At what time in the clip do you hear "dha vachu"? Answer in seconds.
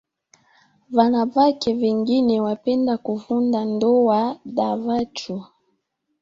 4.45-5.45